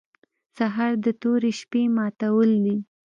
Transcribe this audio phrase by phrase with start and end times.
[0.57, 2.77] سهار د تورې شپې ماتول دي.